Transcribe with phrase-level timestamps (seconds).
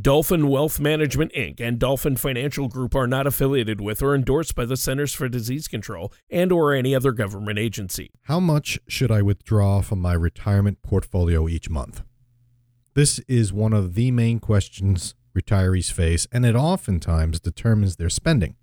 [0.00, 1.60] Dolphin Wealth Management Inc.
[1.60, 5.68] and Dolphin Financial Group are not affiliated with or endorsed by the Centers for Disease
[5.68, 8.10] Control and or any other government agency.
[8.22, 12.02] How much should I withdraw from my retirement portfolio each month?
[12.94, 18.56] This is one of the main questions retirees face, and it oftentimes determines their spending.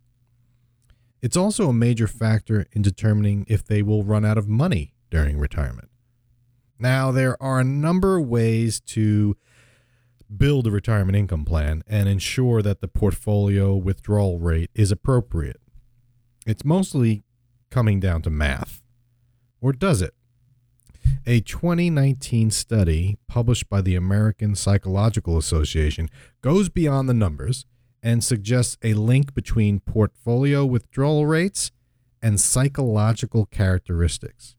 [1.21, 5.37] It's also a major factor in determining if they will run out of money during
[5.37, 5.89] retirement.
[6.79, 9.35] Now, there are a number of ways to
[10.35, 15.61] build a retirement income plan and ensure that the portfolio withdrawal rate is appropriate.
[16.45, 17.23] It's mostly
[17.69, 18.81] coming down to math.
[19.61, 20.13] Or does it?
[21.25, 26.09] A 2019 study published by the American Psychological Association
[26.41, 27.65] goes beyond the numbers
[28.03, 31.71] and suggests a link between portfolio withdrawal rates
[32.21, 34.55] and psychological characteristics.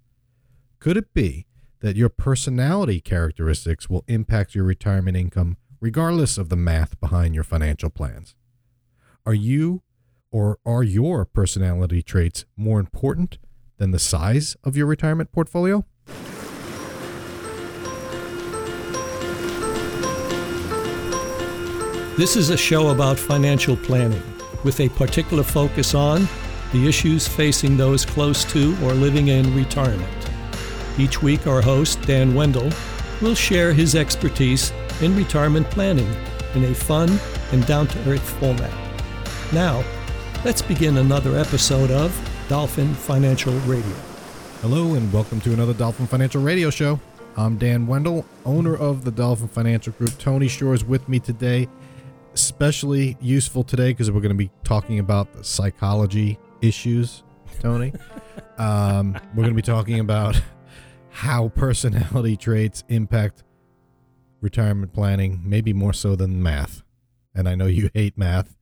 [0.78, 1.46] Could it be
[1.80, 7.44] that your personality characteristics will impact your retirement income regardless of the math behind your
[7.44, 8.34] financial plans.
[9.24, 9.82] Are you
[10.30, 13.38] or are your personality traits more important
[13.78, 15.84] than the size of your retirement portfolio?
[22.16, 24.22] This is a show about financial planning
[24.64, 26.26] with a particular focus on
[26.72, 30.17] the issues facing those close to or living in retirement.
[30.98, 32.72] Each week, our host, Dan Wendell,
[33.22, 36.12] will share his expertise in retirement planning
[36.56, 37.20] in a fun
[37.52, 38.72] and down to earth format.
[39.52, 39.84] Now,
[40.44, 42.12] let's begin another episode of
[42.48, 43.94] Dolphin Financial Radio.
[44.60, 46.98] Hello, and welcome to another Dolphin Financial Radio show.
[47.36, 50.18] I'm Dan Wendell, owner of the Dolphin Financial Group.
[50.18, 51.68] Tony Shore is with me today.
[52.34, 57.22] Especially useful today because we're going to be talking about the psychology issues,
[57.60, 57.92] Tony.
[58.58, 60.40] um, we're going to be talking about
[61.18, 63.42] how personality traits impact
[64.40, 66.82] retirement planning, maybe more so than math.
[67.34, 68.56] And I know you hate math,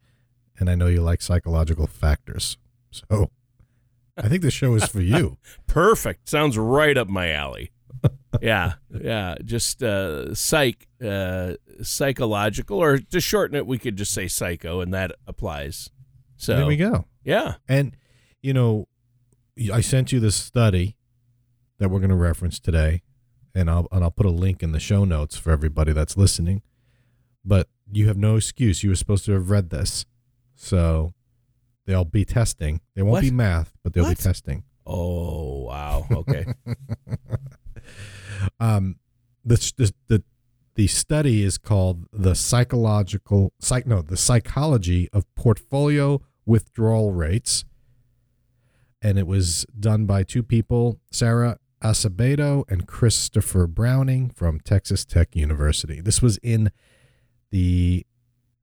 [0.58, 2.56] and I know you like psychological factors.
[2.90, 3.30] So
[4.16, 5.36] I think the show is for you.
[5.66, 6.30] Perfect.
[6.30, 7.72] Sounds right up my alley.
[8.40, 9.34] yeah, yeah.
[9.44, 14.94] Just uh, psych, uh, psychological, or to shorten it, we could just say psycho, and
[14.94, 15.90] that applies.
[16.36, 17.04] So there we go.
[17.22, 17.94] Yeah, and
[18.40, 18.88] you know,
[19.70, 20.95] I sent you this study
[21.78, 23.02] that we're going to reference today,
[23.54, 26.62] and I'll and I'll put a link in the show notes for everybody that's listening.
[27.44, 28.82] But you have no excuse.
[28.82, 30.04] You were supposed to have read this,
[30.54, 31.12] so
[31.86, 32.80] they'll be testing.
[32.94, 33.22] They won't What?
[33.22, 34.16] be math, but they'll What?
[34.18, 34.64] be testing.
[34.86, 36.06] Oh wow.
[36.10, 36.46] Okay.
[38.60, 38.96] Um,
[39.44, 40.22] the the the
[40.74, 47.64] the study is called the psychological psych no the psychology of portfolio withdrawal rates,
[49.00, 55.36] and it was done by two people, Sarah Asebedo and Christopher Browning from Texas Tech
[55.36, 56.00] University.
[56.00, 56.72] This was in
[57.50, 58.04] the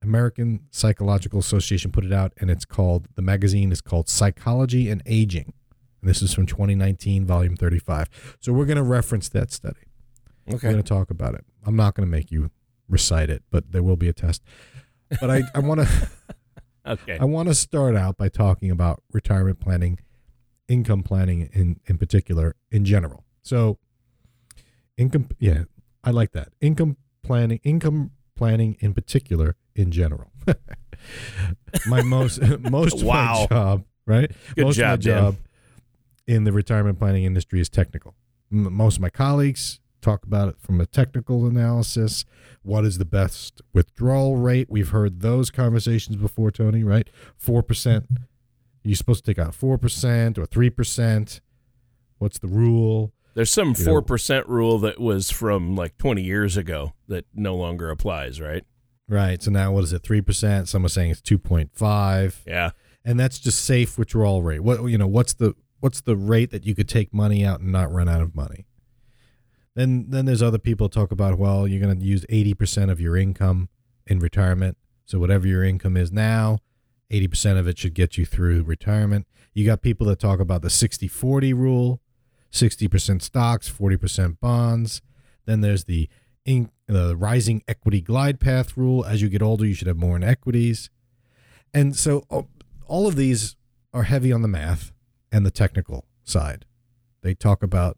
[0.02, 5.02] American Psychological Association put it out, and it's called the magazine is called Psychology and
[5.06, 5.54] Aging.
[6.02, 8.36] And this is from 2019, volume 35.
[8.40, 9.80] So we're going to reference that study.
[10.46, 10.54] Okay.
[10.54, 11.46] We're going to talk about it.
[11.64, 12.50] I'm not going to make you
[12.88, 14.42] recite it, but there will be a test.
[15.18, 16.10] But I, I want to
[16.86, 17.16] Okay.
[17.18, 19.98] I want to start out by talking about retirement planning,
[20.68, 23.24] income planning in in particular in general.
[23.42, 23.78] So
[24.96, 25.64] income yeah,
[26.02, 26.48] I like that.
[26.60, 30.30] Income planning income planning in particular in general.
[31.86, 33.46] my most most Wow.
[33.50, 34.30] my job, right?
[34.56, 35.22] Good most job, of my Dan.
[35.22, 35.36] job
[36.26, 38.14] in the retirement planning industry is technical.
[38.50, 42.24] Most of my colleagues talk about it from a technical analysis.
[42.62, 44.68] What is the best withdrawal rate?
[44.70, 47.08] We've heard those conversations before, Tony, right?
[47.42, 48.06] 4%.
[48.84, 51.40] You're supposed to take out 4% or 3%.
[52.18, 53.12] What's the rule?
[53.34, 57.56] There's some You four percent rule that was from like 20 years ago that no
[57.56, 58.62] longer applies, right?
[59.08, 59.42] Right.
[59.42, 60.02] So now what is it?
[60.02, 60.68] 3%.
[60.68, 62.36] Some are saying it's 2.5.
[62.46, 62.70] Yeah.
[63.04, 64.60] and that's just safe withdrawal rate.
[64.60, 67.72] What you know, what's the what's the rate that you could take money out and
[67.72, 68.66] not run out of money?
[69.74, 73.16] Then then there's other people talk about well, you're going to use 80% of your
[73.16, 73.68] income
[74.06, 74.76] in retirement.
[75.06, 76.58] So whatever your income is now,
[77.14, 79.26] 80% of it should get you through retirement.
[79.52, 82.00] You got people that talk about the 60/40 rule,
[82.50, 85.00] 60% stocks, 40% bonds.
[85.46, 86.08] Then there's the
[86.44, 89.04] in, the rising equity glide path rule.
[89.04, 90.90] As you get older, you should have more in equities.
[91.72, 92.48] And so oh,
[92.86, 93.56] all of these
[93.92, 94.92] are heavy on the math
[95.30, 96.64] and the technical side.
[97.22, 97.96] They talk about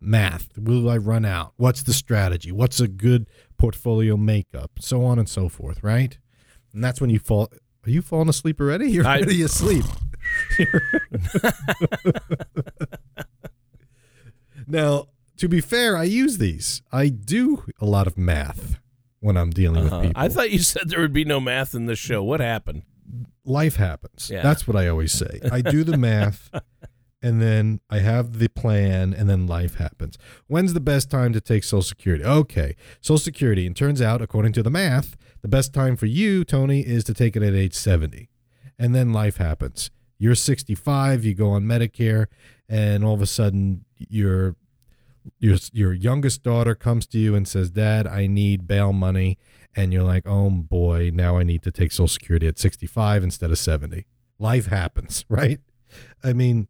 [0.00, 0.56] math.
[0.56, 1.52] Will I run out?
[1.56, 2.52] What's the strategy?
[2.52, 4.72] What's a good portfolio makeup?
[4.80, 6.18] So on and so forth, right?
[6.72, 7.50] And that's when you fall.
[7.86, 8.90] Are you falling asleep already?
[8.90, 9.84] You're I- already asleep.
[14.66, 16.82] now, to be fair, I use these.
[16.92, 18.78] I do a lot of math
[19.20, 19.96] when I'm dealing Uh-huh.
[19.98, 20.22] with people.
[20.22, 22.22] I thought you said there would be no math in this show.
[22.22, 22.82] What happened?
[23.44, 24.28] life happens.
[24.30, 24.42] Yeah.
[24.42, 25.40] That's what I always say.
[25.50, 26.50] I do the math
[27.22, 30.18] and then I have the plan and then life happens.
[30.48, 32.24] When's the best time to take Social Security?
[32.24, 32.76] Okay.
[33.00, 33.66] Social Security.
[33.66, 37.14] And turns out, according to the math, the best time for you, Tony, is to
[37.14, 38.28] take it at age 70.
[38.78, 39.90] And then life happens.
[40.18, 42.26] You're 65, you go on Medicare,
[42.68, 44.56] and all of a sudden your
[45.38, 49.38] your your youngest daughter comes to you and says, "Dad, I need bail money."
[49.76, 53.50] And you're like, "Oh boy, now I need to take Social Security at 65 instead
[53.50, 54.06] of 70."
[54.38, 55.60] Life happens, right?
[56.22, 56.68] I mean,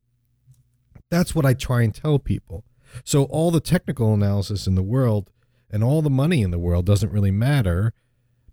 [1.11, 2.65] that's what I try and tell people.
[3.05, 5.31] So all the technical analysis in the world
[5.71, 7.93] and all the money in the world doesn't really matter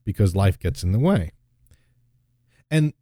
[0.06, 1.31] because life gets in the way.
[2.72, 2.94] And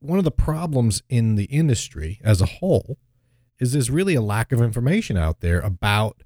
[0.00, 2.98] one of the problems in the industry as a whole
[3.58, 6.22] is there's really a lack of information out there about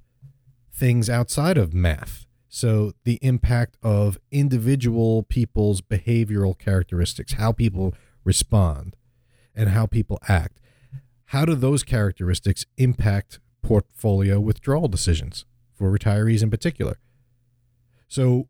[0.73, 2.27] things outside of math.
[2.49, 7.95] So the impact of individual people's behavioral characteristics, how people
[8.25, 8.97] respond
[9.55, 10.61] and how people act.
[11.27, 16.99] How do those characteristics impact portfolio withdrawal decisions for retirees in particular?
[18.09, 18.49] So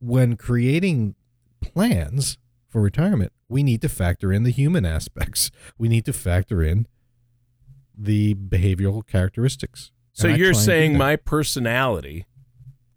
[0.00, 1.14] when creating
[1.60, 5.50] plans for retirement, we need to factor in the human aspects.
[5.78, 6.86] We need to factor in
[7.96, 9.90] the behavioral characteristics.
[10.12, 12.26] So you're try and do saying my personality,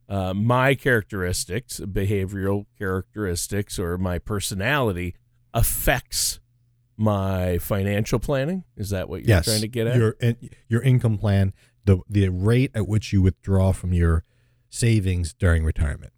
[0.09, 5.15] uh, my characteristics, behavioral characteristics, or my personality
[5.53, 6.39] affects
[6.97, 8.63] my financial planning?
[8.77, 9.97] Is that what you're yes, trying to get at?
[9.97, 10.15] Your
[10.67, 11.53] your income plan,
[11.85, 14.23] the the rate at which you withdraw from your
[14.69, 16.13] savings during retirement,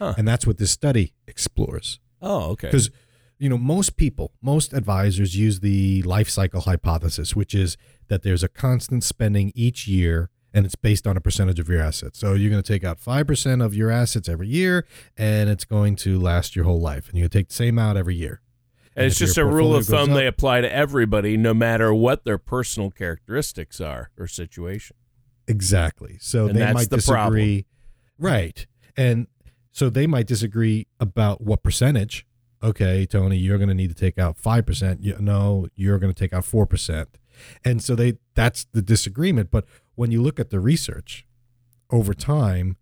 [0.00, 0.14] Huh.
[0.16, 2.00] and that's what this study explores.
[2.22, 2.68] oh, okay.
[2.68, 2.90] Because
[3.38, 7.76] you know most people, most advisors use the life cycle hypothesis, which is
[8.08, 10.30] that there's a constant spending each year.
[10.52, 12.18] And it's based on a percentage of your assets.
[12.18, 14.84] So you're going to take out 5% of your assets every year,
[15.16, 17.08] and it's going to last your whole life.
[17.08, 18.40] And you take the same out every year.
[18.96, 22.36] And it's just a rule of thumb they apply to everybody, no matter what their
[22.36, 24.96] personal characteristics are or situation.
[25.46, 26.18] Exactly.
[26.20, 27.34] So And they might the problem.
[27.38, 27.66] disagree.
[28.18, 28.66] Right.
[28.96, 29.28] And
[29.72, 32.26] so they might disagree about what percentage.
[32.62, 34.98] Okay, Tony, you're going to need to take out 5%.
[35.00, 37.06] You, no, you're going to take out 4%.
[37.64, 39.64] And so they that's the disagreement, but
[39.94, 41.26] when you look at the research
[41.90, 42.76] over time,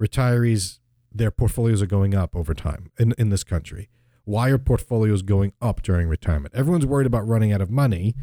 [0.00, 0.78] retirees
[1.12, 3.88] their portfolios are going up over time in in this country.
[4.24, 6.54] Why are portfolios going up during retirement?
[6.54, 8.14] Everyone's worried about running out of money,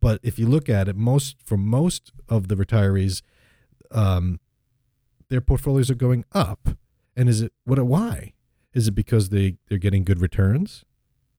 [0.00, 3.22] but if you look at it, most for most of the retirees,
[3.90, 4.40] um,
[5.28, 6.70] their portfolios are going up.
[7.18, 7.82] And is it what?
[7.84, 8.32] Why?
[8.72, 10.84] Is it because they they're getting good returns?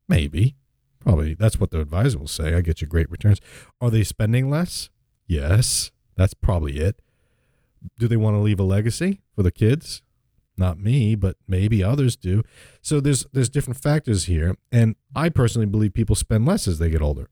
[0.09, 0.55] Maybe,
[0.99, 1.35] probably.
[1.35, 2.53] That's what the advisor will say.
[2.53, 3.39] I get you great returns.
[3.79, 4.89] Are they spending less?
[5.25, 7.01] Yes, that's probably it.
[7.97, 10.01] Do they want to leave a legacy for the kids?
[10.57, 12.43] Not me, but maybe others do.
[12.81, 16.89] So there's there's different factors here, and I personally believe people spend less as they
[16.89, 17.29] get older,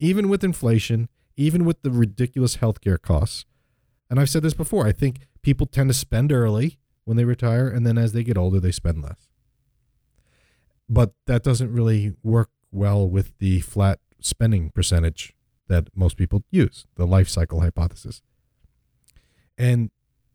[0.00, 3.44] even with inflation, even with the ridiculous healthcare costs.
[4.08, 4.86] And I've said this before.
[4.86, 8.36] I think people tend to spend early when they retire, and then as they get
[8.36, 9.28] older, they spend less.
[10.88, 15.32] But that doesn't really work well with the flat spending percentage
[15.68, 18.22] that most people use, the life cycle hypothesis.
[19.56, 19.90] And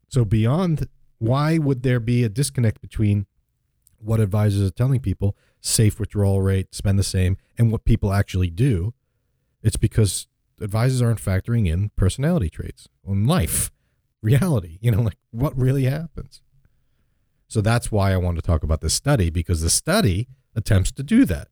[0.07, 0.87] so, beyond
[1.19, 3.27] why would there be a disconnect between
[3.99, 8.49] what advisors are telling people, safe withdrawal rate, spend the same, and what people actually
[8.49, 8.93] do?
[9.61, 10.27] It's because
[10.59, 13.71] advisors aren't factoring in personality traits on life,
[14.21, 16.41] reality, you know, like what really happens.
[17.51, 21.03] So that's why I want to talk about this study because the study attempts to
[21.03, 21.49] do that.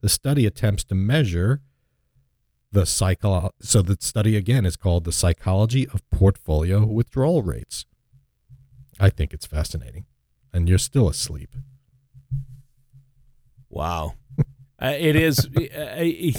[0.00, 1.60] The study attempts to measure
[2.72, 7.86] the psycho so the study again is called the psychology of portfolio withdrawal rates.
[8.98, 10.06] I think it's fascinating.
[10.52, 11.50] And you're still asleep.
[13.70, 14.14] Wow.
[14.80, 15.48] Uh, it is.
[15.56, 16.32] I,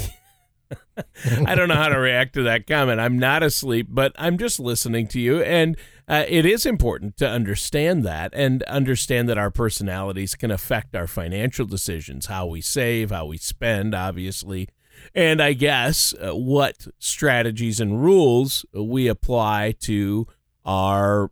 [1.45, 2.99] I don't know how to react to that comment.
[2.99, 5.41] I'm not asleep, but I'm just listening to you.
[5.41, 10.95] And uh, it is important to understand that and understand that our personalities can affect
[10.95, 14.69] our financial decisions, how we save, how we spend, obviously.
[15.15, 20.27] And I guess uh, what strategies and rules we apply to
[20.65, 21.31] our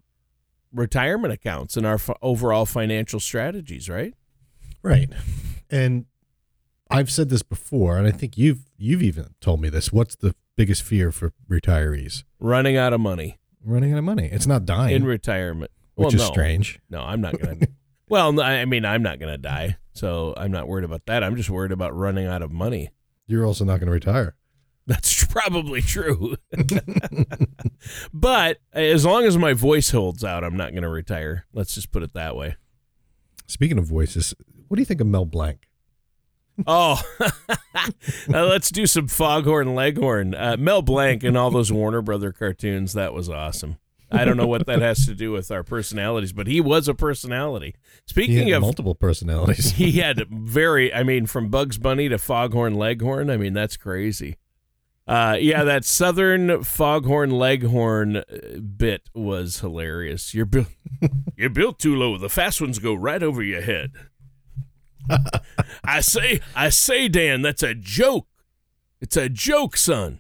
[0.74, 4.14] retirement accounts and our f- overall financial strategies, right?
[4.82, 5.10] Right.
[5.70, 6.06] And
[6.90, 9.92] I've said this before, and I think you've you've even told me this.
[9.92, 12.24] What's the biggest fear for retirees?
[12.40, 13.40] Running out of money.
[13.64, 14.30] Running out of money.
[14.32, 15.72] It's not dying, in retirement.
[15.96, 16.28] which well, is no.
[16.28, 16.80] strange.
[16.90, 17.58] No, I'm not gonna.
[18.10, 21.24] well, I mean, I'm not gonna die, so I'm not worried about that.
[21.24, 22.92] I'm just worried about running out of money.
[23.28, 24.36] You're also not going to retire.
[24.88, 26.38] That's probably true.
[28.14, 31.46] but as long as my voice holds out, I'm not gonna retire.
[31.54, 32.56] Let's just put it that way.
[33.48, 34.34] Speaking of voices,
[34.70, 35.67] what do you think of Mel Blanc?
[36.66, 37.90] Oh, uh,
[38.28, 40.34] let's do some Foghorn Leghorn.
[40.34, 42.94] Uh, Mel Blanc and all those Warner Brother cartoons.
[42.94, 43.78] That was awesome.
[44.10, 46.94] I don't know what that has to do with our personalities, but he was a
[46.94, 47.76] personality.
[48.06, 49.72] Speaking He had of multiple personalities.
[49.72, 54.38] he had very i mean from bugs bunny to foghorn leghorn i mean that's crazy
[55.08, 60.68] uh, yeah that southern foghorn leghorn uh, bit was hilarious you're built
[61.38, 63.92] you're built too low the fast ones go right over your head
[65.84, 68.28] i say i say dan that's a joke
[69.02, 70.20] it's a joke son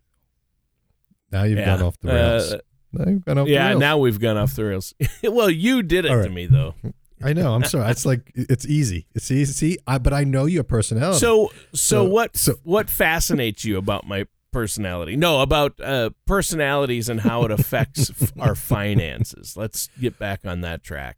[1.31, 1.65] now you've Yeah.
[1.77, 2.53] gone off the rails.
[2.53, 2.57] Uh,
[2.93, 6.05] now you've gone off the yeah now we've gone off the rails well you did
[6.05, 6.75] it All to me though
[7.23, 7.55] I know.
[7.55, 7.89] I'm sorry.
[7.89, 9.07] It's like it's easy.
[9.15, 9.51] It's easy.
[9.51, 11.17] See, I, but I know your personality.
[11.17, 15.15] So, so, So- what so- what fascinates you about my personality?
[15.15, 19.57] No, about uh, personalities and how it affects our finances.
[19.57, 21.17] Let's get back on that track.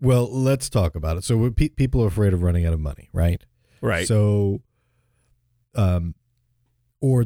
[0.00, 1.24] Well, let's talk about it.
[1.24, 3.44] So pe- people are afraid of running out of money, right?
[3.80, 4.06] Right.
[4.06, 4.62] So,
[5.74, 6.14] um,
[7.00, 7.24] or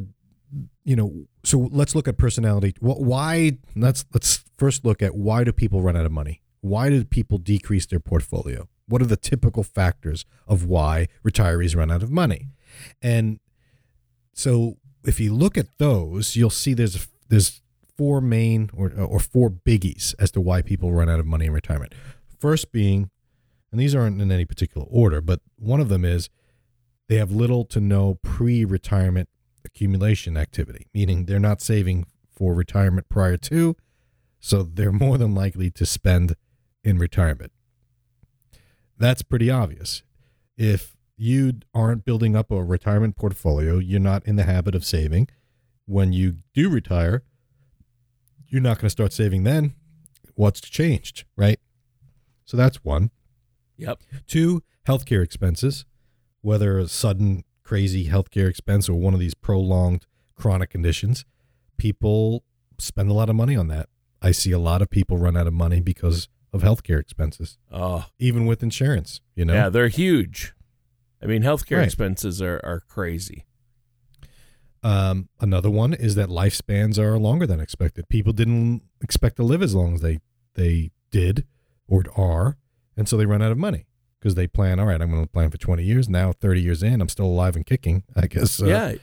[0.83, 2.75] you know, so let's look at personality.
[2.79, 3.57] Wh- Why?
[3.75, 6.41] Let's let's first look at why do people run out of money?
[6.61, 8.67] Why do people decrease their portfolio?
[8.87, 12.49] What are the typical factors of why retirees run out of money?
[13.01, 13.39] And
[14.33, 17.61] so, if you look at those, you'll see there's there's
[17.97, 21.51] four main or or four biggies as to why people run out of money in
[21.53, 21.93] retirement.
[22.39, 23.09] First being,
[23.71, 26.29] and these aren't in any particular order, but one of them is
[27.07, 29.29] they have little to no pre-retirement
[29.63, 33.75] accumulation activity, meaning they're not saving for retirement prior to,
[34.39, 36.35] so they're more than likely to spend
[36.83, 37.51] in retirement.
[38.97, 40.03] That's pretty obvious.
[40.57, 45.29] If you aren't building up a retirement portfolio, you're not in the habit of saving.
[45.85, 47.23] When you do retire,
[48.47, 49.73] you're not going to start saving then.
[50.35, 51.59] What's changed, right?
[52.45, 53.11] So that's one.
[53.77, 53.99] yep.
[54.27, 55.85] Two, healthcare expenses,
[56.41, 61.25] whether a sudden crazy healthcare expense or one of these prolonged chronic conditions,
[61.77, 62.43] people
[62.77, 63.89] spend a lot of money on that.
[64.21, 68.05] I see a lot of people run out of money because of healthcare expenses, Oh,
[68.19, 69.53] even with insurance, you know?
[69.53, 70.53] yeah, they're huge.
[71.21, 71.85] I mean, healthcare Right.
[71.85, 73.45] expenses are, are crazy.
[74.83, 78.07] Um, another one is that lifespans are longer than expected.
[78.07, 80.19] People didn't expect to live as long as they
[80.53, 81.45] they did
[81.87, 82.57] or are,
[82.97, 83.85] and so they run out of money
[84.19, 84.79] because they plan.
[84.79, 86.09] All right, I'm going to plan for 20 years.
[86.09, 88.03] Now, 30 years in, I'm still alive and kicking.
[88.15, 88.61] I guess.
[88.61, 88.93] uh, yeah.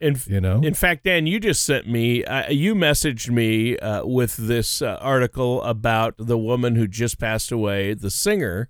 [0.00, 0.60] In, you know.
[0.60, 4.98] In fact, Dan, you just sent me, uh, you messaged me uh, with this uh,
[5.00, 8.68] article about the woman who just passed away, the singer,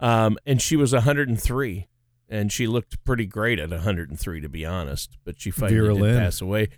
[0.00, 1.86] um, and she was 103,
[2.28, 5.16] and she looked pretty great at 103, to be honest.
[5.24, 6.18] But she finally Vera did Lynn.
[6.18, 6.70] pass away.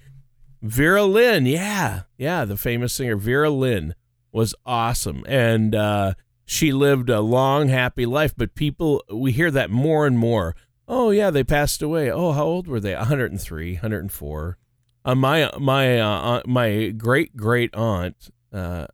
[0.61, 3.95] Vera Lynn, yeah, yeah, the famous singer Vera Lynn
[4.33, 8.35] was awesome, and uh, she lived a long, happy life.
[8.37, 10.55] But people, we hear that more and more.
[10.87, 12.11] Oh yeah, they passed away.
[12.11, 12.95] Oh, how old were they?
[12.95, 14.59] 103, 104.
[15.05, 18.87] Uh, my my uh, aunt, my great great aunt, uh,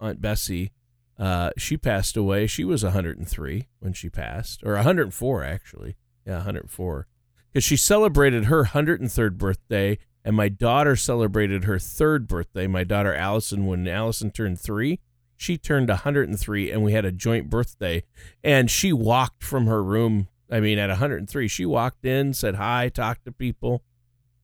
[0.00, 0.72] Aunt Bessie,
[1.18, 2.46] uh, she passed away.
[2.46, 5.96] She was 103 when she passed, or 104 actually.
[6.26, 7.06] Yeah, 104.
[7.52, 12.66] Because she celebrated her 103rd birthday, and my daughter celebrated her third birthday.
[12.66, 15.00] My daughter Allison, when Allison turned three,
[15.36, 18.04] she turned 103, and we had a joint birthday.
[18.44, 20.28] And she walked from her room.
[20.50, 23.82] I mean, at 103, she walked in, said hi, talked to people.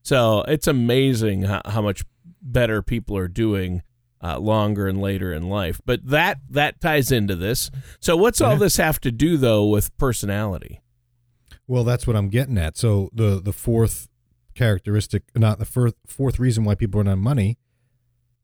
[0.02, 2.02] So it's amazing how, how much
[2.42, 3.82] better people are doing
[4.22, 5.80] uh, longer and later in life.
[5.84, 7.70] But that that ties into this.
[8.00, 10.80] So what's all this have to do though with personality?
[11.66, 12.76] Well, that's what I'm getting at.
[12.76, 14.08] So the the fourth
[14.58, 17.58] characteristic, not the fourth fourth reason why people run out of money,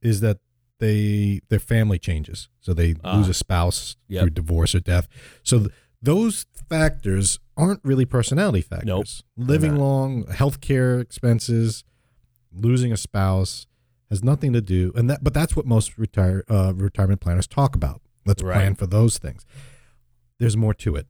[0.01, 0.39] is that
[0.79, 2.49] they their family changes.
[2.61, 3.17] So they Ah.
[3.17, 4.21] lose a spouse Yep.
[4.23, 5.07] through divorce or death.
[5.43, 5.71] So th-
[6.03, 8.87] those factors aren't really personality factors.
[8.87, 11.85] Nope, Living long, healthcare expenses,
[12.53, 13.67] losing a spouse
[14.11, 15.25] has nothing to do, and that.
[15.25, 18.01] But that's what most retire uh, retirement planners talk about.
[18.27, 18.55] Let's Right.
[18.57, 19.45] plan for those things.
[20.39, 21.07] There's more to it.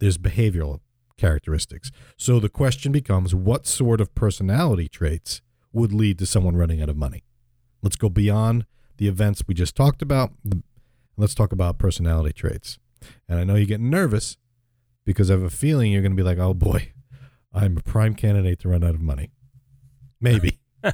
[0.00, 0.80] There's behavioral
[1.18, 1.90] characteristics.
[2.16, 6.88] So the question becomes what sort of personality traits would lead to someone running out
[6.88, 7.24] of money?
[7.82, 8.64] Let's go beyond
[8.96, 10.32] the events we just talked about.
[11.16, 12.78] Let's talk about personality traits.
[13.28, 14.36] And I know you're getting nervous
[15.04, 16.92] because I have a feeling you're going to be like, oh boy,
[17.52, 19.30] I'm a prime candidate to run out of money.
[20.20, 20.58] Maybe.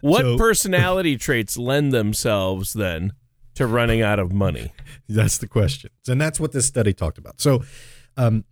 [0.00, 3.12] What So- personality traits lend themselves then
[3.54, 4.72] to running out of money?
[5.08, 5.90] That's the question.
[6.08, 7.40] And that's what this study talked about.
[7.40, 7.62] So,
[8.16, 8.44] um,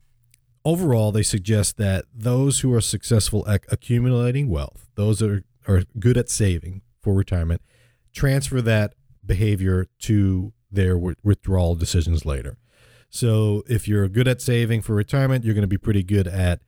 [0.64, 6.16] overall, they suggest that those who are successful at accumulating wealth, those are, are good
[6.16, 7.62] at saving for retirement,
[8.12, 12.56] transfer that behavior to their wi- withdrawal decisions later.
[13.08, 16.60] So if you're good at saving for retirement, you're going to be pretty good at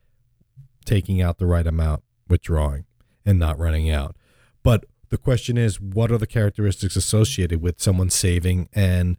[0.85, 2.85] taking out the right amount, withdrawing,
[3.25, 4.15] and not running out.
[4.61, 9.17] But the question is, what are the characteristics associated with someone saving and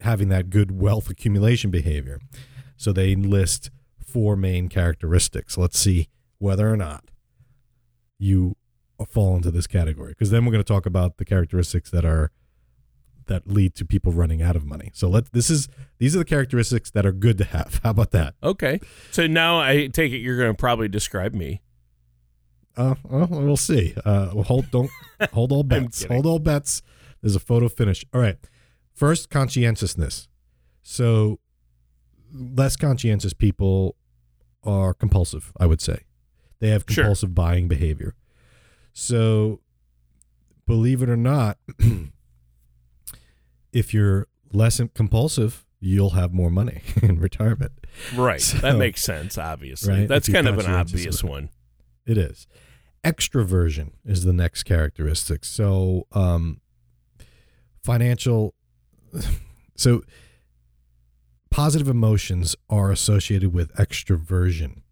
[0.00, 2.20] having that good wealth accumulation behavior?
[2.76, 5.58] So they list four main characteristics.
[5.58, 7.04] Let's see whether or not
[8.18, 8.56] you
[9.08, 12.30] fall into this category because then we're going to talk about the characteristics that are
[13.26, 14.90] that lead to people running out of money.
[14.94, 15.68] So let this is
[15.98, 17.80] these are the characteristics that are good to have.
[17.82, 18.34] How about that?
[18.42, 18.80] Okay.
[19.10, 21.62] So now I take it you're going to probably describe me.
[22.76, 23.94] Uh, well, we'll see.
[24.04, 24.90] Uh, well, hold don't
[25.32, 26.04] hold all bets.
[26.04, 26.82] hold all bets.
[27.22, 28.04] There's a photo finish.
[28.14, 28.36] All right.
[28.94, 30.28] First, conscientiousness.
[30.82, 31.40] So
[32.36, 33.96] less conscientious people
[34.62, 35.52] are compulsive.
[35.58, 36.00] I would say
[36.60, 37.04] they have Sure.
[37.04, 38.14] compulsive buying behavior.
[38.92, 39.60] So
[40.66, 41.58] believe it or not,
[43.72, 47.72] if you're less compulsive, you'll have more money in retirement.
[48.14, 48.40] Right.
[48.40, 49.92] So- that makes sense, obviously.
[50.00, 51.50] Right, That's kind of an obvious one.
[52.06, 52.46] It is.
[53.04, 55.44] Extroversion is the next characteristic.
[55.44, 56.60] So, um,
[57.84, 58.54] financial.
[59.78, 60.00] So,
[61.50, 64.82] positive emotions are associated with extroversion.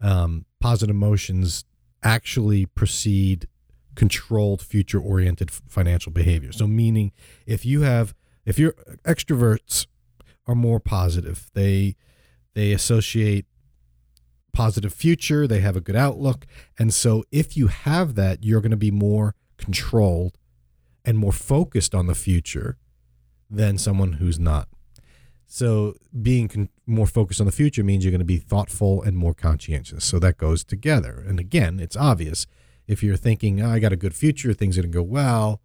[0.00, 1.64] Um, positive emotions
[2.02, 3.48] actually precede
[3.94, 6.52] controlled future oriented financial behavior.
[6.52, 7.12] So, meaning
[7.46, 8.72] if you have, if your
[9.04, 9.86] extroverts
[10.46, 11.96] are more positive, they,
[12.54, 13.46] they associate
[14.54, 16.46] positive future, they have a good outlook.
[16.78, 20.38] And so if you have that, you're going to be more controlled
[21.04, 22.78] and more focused on the future
[23.50, 24.68] than someone who's not.
[25.46, 29.16] So being con- more focused on the future means you're going to be thoughtful and
[29.16, 30.04] more conscientious.
[30.04, 31.24] So that goes together.
[31.26, 32.46] And again, it's obvious
[32.86, 35.60] if you're thinking, "Oh, I got a good future, things are going to go well,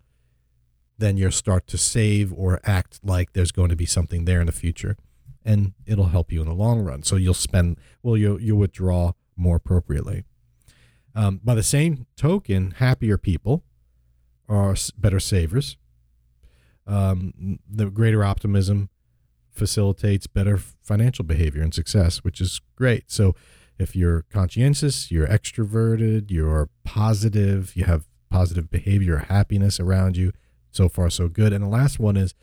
[0.97, 4.45] then you'll start to save or act like there's going to be something there in
[4.45, 4.97] the future
[5.45, 7.03] and it'll help you in the long run.
[7.03, 10.25] So you'll spend, well, you'll, you'll withdraw more appropriately.
[11.15, 13.63] Um, by the same token, happier people
[14.47, 15.77] are better savers.
[16.85, 18.89] Um, the greater optimism
[19.59, 23.11] facilitates better financial behavior and success, which is great.
[23.11, 23.35] So
[23.77, 30.31] if you're conscientious, you're extroverted, you're positive, you have positive behavior, happiness around you,
[30.71, 31.53] so far so good.
[31.53, 32.33] And the last one is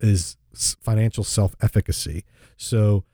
[0.00, 0.36] is
[0.80, 2.24] financial self-efficacy.
[2.56, 3.04] So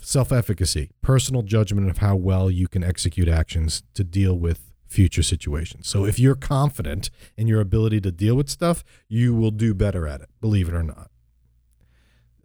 [0.00, 5.86] self-efficacy, personal judgment of how well you can execute actions to deal with future situations.
[5.86, 10.06] So if you're confident in your ability to deal with stuff, you will do better
[10.06, 11.10] at it, believe it or not.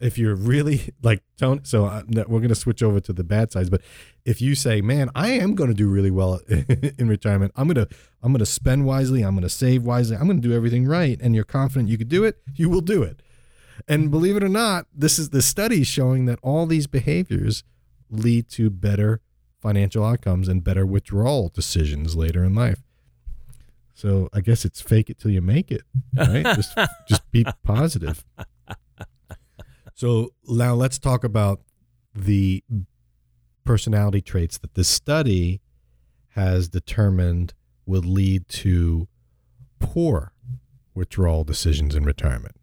[0.04, 3.52] If you're really like Tony, so uh, we're going to switch over to the bad
[3.52, 3.70] sides.
[3.70, 3.82] But
[4.26, 6.40] if you say, "Man, I am going to do really well
[6.98, 7.54] in retirement.
[7.56, 9.22] I'm going to, I'm going to spend wisely.
[9.24, 10.18] I'm going to save wisely.
[10.18, 12.82] I'm going to do everything right," and you're confident you could do it, you will
[12.82, 13.22] do it.
[13.88, 17.64] And believe it or not, this is the studies showing that all these behaviors
[18.10, 19.22] lead to better
[19.60, 22.84] financial outcomes and better withdrawal decisions later in life.
[23.94, 25.84] So I guess it's fake it till you make it,
[26.16, 26.44] right?
[26.56, 28.26] just just be positive.
[30.04, 31.62] So now let's talk about
[32.14, 32.62] the
[33.64, 35.62] personality traits that this study
[36.32, 37.54] has determined
[37.86, 39.08] would lead to
[39.80, 40.34] poor
[40.94, 42.58] withdrawal decisions in retirement.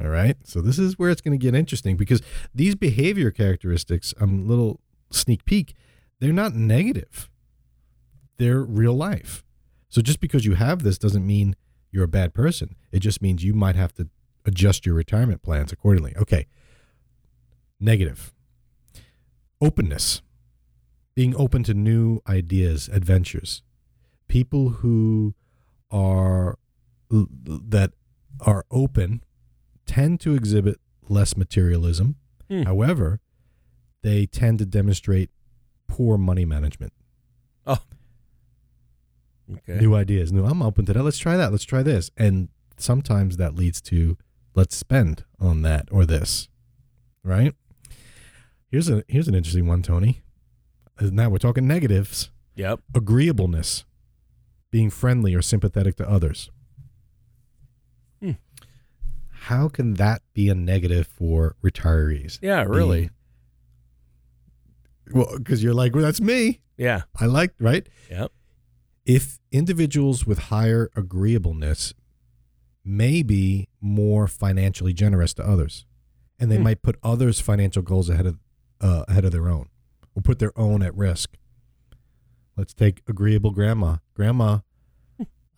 [0.00, 0.38] All right.
[0.44, 2.22] So this is where it's going to get interesting because
[2.54, 5.74] these behavior characteristics, a um, little sneak peek,
[6.20, 7.28] they're not negative.
[8.38, 9.44] They're real life.
[9.90, 11.54] So just because you have this doesn't mean
[11.92, 12.76] you're a bad person.
[12.92, 14.08] It just means you might have to
[14.44, 16.14] adjust your retirement plans accordingly.
[16.16, 16.46] Okay.
[17.78, 18.32] Negative.
[19.60, 20.22] Openness.
[21.14, 23.62] Being open to new ideas, adventures.
[24.28, 25.34] People who
[25.90, 26.56] are
[27.10, 27.92] that
[28.40, 29.22] are open
[29.86, 32.16] tend to exhibit less materialism.
[32.48, 32.62] Hmm.
[32.62, 33.20] However,
[34.02, 35.30] they tend to demonstrate
[35.88, 36.92] poor money management.
[37.66, 37.78] Oh.
[39.52, 39.80] Okay.
[39.80, 40.32] New ideas.
[40.32, 41.02] New, I'm open to that.
[41.02, 41.50] Let's try that.
[41.50, 42.10] Let's try this.
[42.16, 44.16] And sometimes that leads to
[44.54, 46.48] let's spend on that or this.
[47.22, 47.54] Right?
[48.70, 50.22] Here's a here's an interesting one, Tony.
[51.00, 52.30] Now we're talking negatives.
[52.56, 52.80] Yep.
[52.94, 53.84] Agreeableness.
[54.70, 56.50] Being friendly or sympathetic to others.
[58.22, 58.32] Hmm.
[59.30, 62.38] How can that be a negative for retirees?
[62.42, 63.00] Yeah, really.
[63.00, 63.10] Being-
[65.12, 66.60] well, because you're like, well, that's me.
[66.76, 67.02] Yeah.
[67.18, 67.88] I like, right?
[68.10, 68.30] Yep.
[69.06, 71.94] if individuals with higher agreeableness
[72.96, 75.86] may be more financially generous to others.
[76.38, 76.64] And they Hmm.
[76.64, 78.38] might put others financial goals ahead of
[78.80, 79.68] uh, ahead of their own
[80.14, 81.36] or put their own at risk.
[82.56, 83.98] Let's take agreeable grandma.
[84.14, 84.60] Grandma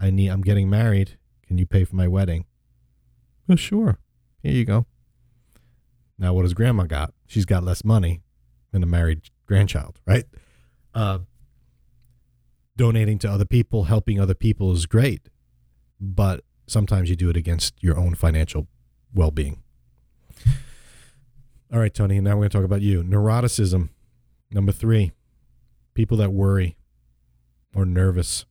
[0.00, 1.16] i need i'm getting married.
[1.46, 2.46] Can you pay for my wedding?
[3.48, 3.98] Oh sure.
[4.42, 4.86] Here you go.
[6.18, 7.14] Now, what does grandma got?
[7.26, 8.22] She's got less money
[8.72, 10.24] than a married grandchild, right?
[10.94, 11.20] Uh,
[12.76, 15.28] donating to other people, helping other people is great,
[16.00, 18.66] but sometimes you do it against your own financial
[19.14, 19.62] well being.
[21.72, 23.02] All right, Tony, now we're going to talk about you.
[23.02, 23.90] Neuroticism.
[24.50, 25.12] Number three,
[25.94, 26.76] people that worry
[27.74, 28.44] or nervous,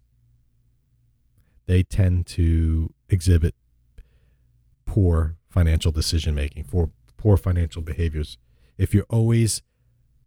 [1.67, 3.53] they tend to exhibit
[4.85, 8.37] poor financial decision making, for poor financial behaviors.
[8.77, 9.61] If you're always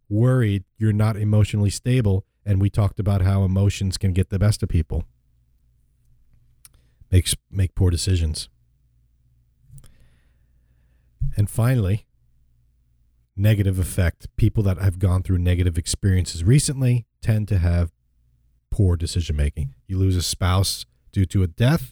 [0.07, 2.25] worried, you're not emotionally stable.
[2.45, 5.03] And we talked about how emotions can get the best of people.
[7.11, 8.49] Makes make poor decisions.
[11.37, 12.05] And finally,
[13.35, 14.27] negative affect.
[14.37, 17.91] People that have gone through negative experiences recently tend to have
[18.71, 19.73] poor decision making.
[19.87, 21.91] You lose a spouse due to a death.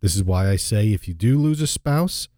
[0.00, 2.28] This is why I say if you do lose a spouse,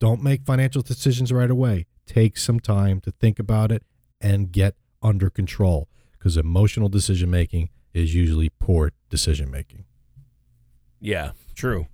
[0.00, 1.86] don't make financial decisions right away.
[2.06, 3.82] Take some time to think about it
[4.20, 9.84] and get under control because emotional decision making is usually poor decision making.
[11.00, 11.86] Yeah, true.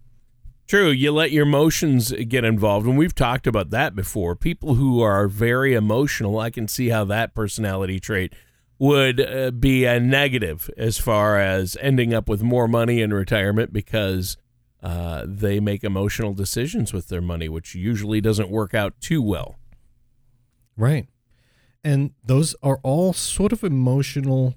[0.67, 4.35] True, you let your emotions get involved, and we've talked about that before.
[4.35, 8.33] People who are very emotional, I can see how that personality trait
[8.79, 13.73] would uh, be a negative as far as ending up with more money in retirement
[13.73, 14.39] because
[14.83, 19.59] uh, they make emotional decisions with their money, which usually doesn't work out too well.
[20.77, 21.09] Right.
[21.85, 24.55] And those are all sort of emotional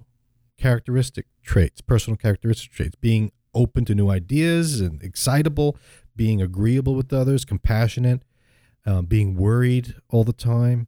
[0.58, 5.76] characteristic traits, personal characteristic traits, being open to new ideas and excitable,
[6.16, 8.22] being agreeable with others, compassionate,
[8.86, 10.88] um, being worried all the time,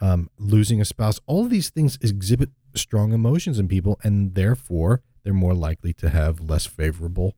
[0.00, 1.20] um, losing a spouse.
[1.26, 6.10] All of these things exhibit strong emotions in people, and therefore they're more likely to
[6.10, 7.34] have less favorable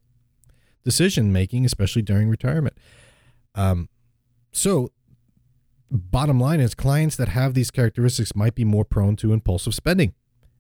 [0.85, 2.77] decision making, especially during retirement.
[3.55, 3.89] Um,
[4.53, 4.91] so,
[5.91, 10.15] bottom line is clients that have these characteristics might be more prone to impulsive spending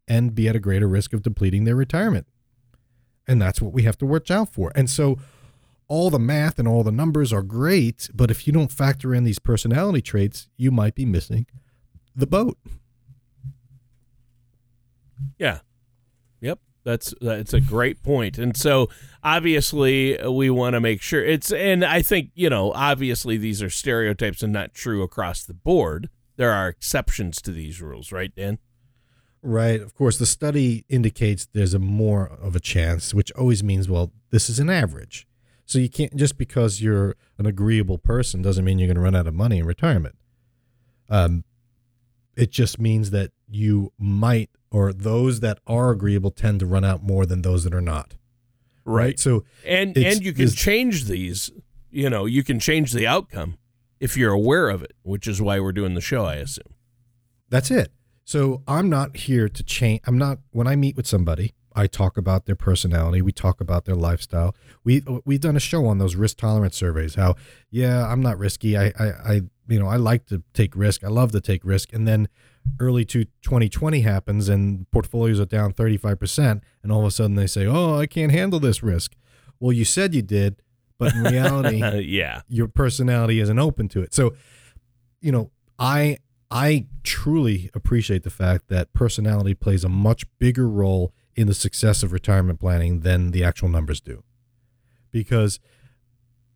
[0.07, 2.27] and be at a greater risk of depleting their retirement.
[3.26, 4.72] And that's what we have to watch out for.
[4.74, 5.18] And so
[5.88, 9.24] all the math and all the numbers are great, but if you don't factor in
[9.24, 11.46] these personality traits, you might be missing
[12.16, 12.58] the boat.
[15.38, 15.58] Yeah.
[16.40, 16.58] Yep.
[16.85, 18.38] That's that's a great point.
[18.38, 18.88] And so
[19.22, 23.70] obviously we want to make sure it's and I think, you know, obviously these are
[23.70, 26.08] stereotypes and not true across the board.
[26.37, 28.58] There are exceptions to these rules, right, Dan?
[29.42, 29.81] Right.
[29.81, 34.12] Of course, the study indicates there's a more of a chance, which always means, well,
[34.31, 35.26] this is an average.
[35.66, 39.16] So you can't just because you're an agreeable person doesn't mean you're going to run
[39.16, 40.16] out of money in retirement.
[41.09, 41.44] Um,
[42.37, 47.02] it just means that you might, or those that are agreeable tend to run out
[47.02, 48.14] more than those that are not.
[48.85, 49.18] Right.
[49.18, 51.50] So and and you can change these.
[51.90, 53.59] You know, you can change the outcome
[54.00, 56.24] if you're aware of it, which is why we're doing the show.
[56.24, 56.74] I assume.
[57.48, 57.92] That's it.
[58.24, 60.00] So I'm not here to change.
[60.06, 61.54] I'm not when I meet with somebody.
[61.74, 63.22] I talk about their personality.
[63.22, 64.54] We talk about their lifestyle.
[64.85, 67.14] We we've done a show on those risk tolerance surveys.
[67.14, 67.35] How
[67.70, 68.76] yeah, I'm not risky.
[68.76, 71.02] I I, I you know I like to take risk.
[71.04, 71.92] I love to take risk.
[71.92, 72.28] And then
[72.78, 77.37] early to 2020 happens and portfolios are down 35 percent, and all of a sudden
[77.37, 79.14] they say, oh, I can't handle this risk.
[79.58, 80.61] Well, you said you did,
[80.98, 84.12] but in reality, yeah, your personality isn't open to it.
[84.12, 84.35] So,
[85.20, 86.18] you know, I
[86.52, 92.02] I truly appreciate the fact that personality plays a much bigger role in the success
[92.02, 94.22] of retirement planning than the actual numbers do.
[95.10, 95.60] Because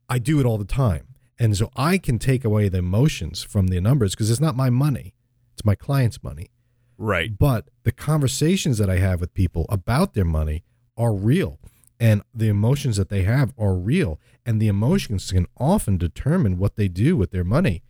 [0.08, 1.14] I do it all the time.
[1.38, 4.68] And so I can take away the emotions from the numbers because it's not my
[4.68, 5.14] money,
[5.54, 6.50] it's my client's money.
[6.98, 7.36] Right.
[7.38, 10.62] But the conversations that I have with people about their money
[10.96, 11.58] are real.
[11.98, 14.20] And the emotions that they have are real.
[14.44, 17.82] And the emotions can often determine what they do with their money.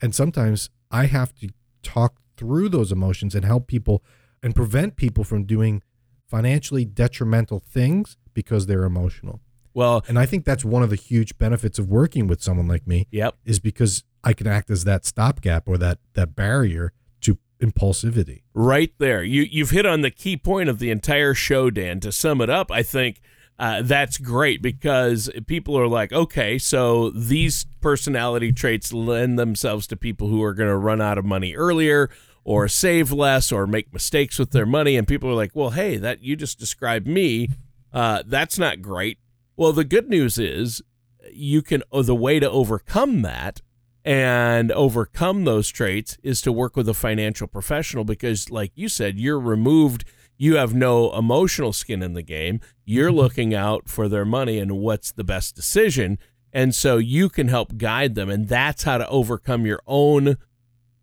[0.00, 1.48] And sometimes I have to
[1.82, 4.04] talk through those emotions and help people
[4.42, 5.82] and prevent people from doing
[6.28, 9.40] financially detrimental things because they're emotional.
[9.74, 12.86] Well, and I think that's one of the huge benefits of working with someone like
[12.86, 13.06] me.
[13.10, 13.36] Yep.
[13.44, 18.42] Is because I can act as that stopgap or that that barrier to impulsivity.
[18.54, 19.22] Right there.
[19.22, 22.00] You you've hit on the key point of the entire show, Dan.
[22.00, 23.20] To sum it up, I think
[23.62, 29.96] uh, that's great because people are like, okay, so these personality traits lend themselves to
[29.96, 32.10] people who are going to run out of money earlier
[32.42, 34.96] or save less or make mistakes with their money.
[34.96, 37.50] And people are like, well, hey, that you just described me.
[37.92, 39.18] Uh, that's not great.
[39.56, 40.82] Well, the good news is
[41.30, 43.60] you can, oh, the way to overcome that
[44.04, 49.20] and overcome those traits is to work with a financial professional because, like you said,
[49.20, 50.04] you're removed
[50.38, 52.60] you have no emotional skin in the game.
[52.84, 53.18] You're mm-hmm.
[53.18, 56.18] looking out for their money and what's the best decision.
[56.52, 58.28] And so you can help guide them.
[58.28, 60.36] And that's how to overcome your own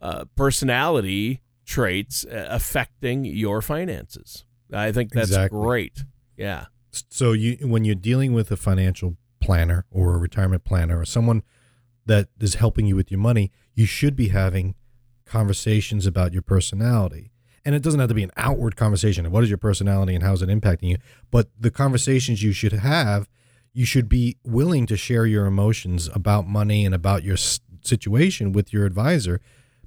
[0.01, 4.45] uh, personality traits uh, affecting your finances.
[4.71, 5.59] I think that's Exactly.
[5.59, 6.03] great.
[6.37, 6.65] Yeah.
[6.91, 11.43] So you when you're dealing with a financial planner or a retirement planner or someone
[12.05, 14.75] that is helping you with your money, you should be having
[15.25, 17.31] conversations about your personality.
[17.65, 20.23] And it doesn't have to be an outward conversation of what is your personality and
[20.23, 20.97] how is it impacting you,
[21.31, 23.29] but the conversations you should have,
[23.73, 27.37] you should be willing to share your emotions about money and about your
[27.81, 29.41] situation with your advisor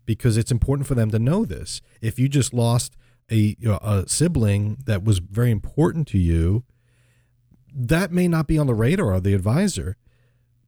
[0.05, 1.81] because it's important for them to know this.
[2.01, 2.97] If you just lost
[3.31, 6.65] a, you know, a sibling that was very important to you,
[7.75, 9.97] that may not be on the radar of the advisor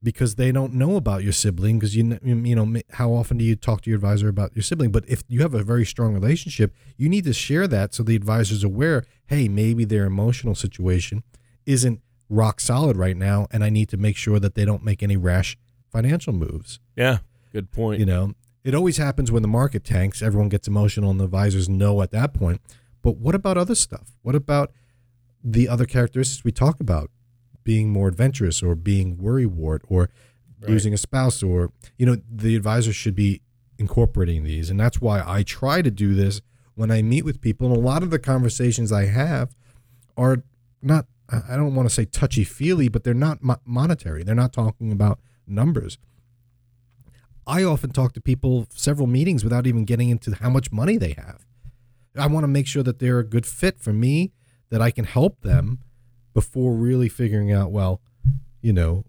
[0.04, 3.56] because they don't know about your sibling because you you know how often do you
[3.56, 6.72] talk to your advisor about your sibling but if you have a very strong relationship
[6.96, 11.24] you need to share that so the advisor's aware hey maybe their emotional situation
[11.66, 15.02] isn't rock solid right now and I need to make sure that they don't make
[15.02, 15.56] any rash
[15.90, 17.18] financial moves Yeah.
[17.52, 18.00] Good point.
[18.00, 18.32] you know,
[18.64, 20.22] it always happens when the market tanks.
[20.22, 22.60] Everyone gets emotional, and the advisors know at that point.
[23.00, 24.16] But what about other stuff?
[24.22, 24.72] What about
[25.44, 27.10] the other characteristics we talk about?
[27.64, 30.10] Being more adventurous, or being worrywart or
[30.60, 30.70] Right.
[30.70, 33.42] losing a spouse, or you know, the advisor should be
[33.78, 36.40] incorporating these, and that's why I try to do this
[36.74, 37.66] when I meet with people.
[37.68, 39.54] And a lot of the conversations I have
[40.16, 40.42] are
[40.80, 41.06] not.
[41.28, 44.22] I don't want to say touchy feely, but they're not mo- monetary.
[44.24, 45.96] They're not talking about numbers.
[47.46, 51.12] I often talk to people several meetings without even getting into how much money they
[51.12, 51.46] have.
[52.16, 54.32] I want to make sure that they're a good fit for me,
[54.70, 55.80] that I can help them
[56.34, 58.00] before really figuring out, well,
[58.60, 59.04] you know,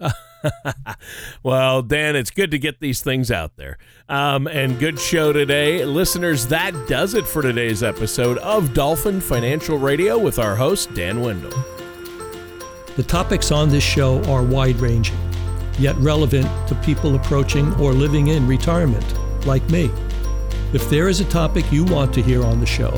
[1.42, 3.78] well, Dan, it's good to get these things out there.
[4.08, 5.84] Um, and good show today.
[5.84, 11.20] Listeners, that does it for today's episode of Dolphin Financial Radio with our host, Dan
[11.20, 11.52] Wendell.
[12.96, 15.16] The topics on this show are wide ranging,
[15.78, 19.04] yet relevant to people approaching or living in retirement,
[19.46, 19.90] like me.
[20.72, 22.90] If there is a topic you want to hear on the show,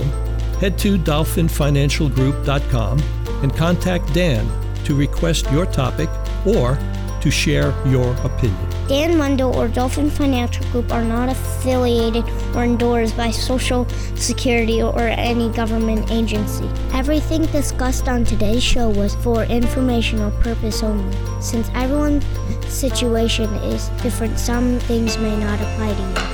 [0.61, 3.03] head to dolphinfinancialgroup.com
[3.43, 4.49] and contact Dan
[4.85, 6.09] to request your topic
[6.47, 6.79] or
[7.25, 8.69] to share your opinion.
[8.87, 12.23] Dan Wendell or Dolphin Financial Group are not affiliated
[12.55, 16.69] or endorsed by Social Security or any government agency.
[16.93, 21.17] Everything discussed on today's show was for informational purpose only.
[21.41, 22.27] Since everyone's
[22.69, 26.34] situation is different, some things may not apply to you.